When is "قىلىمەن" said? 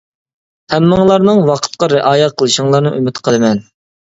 3.31-3.63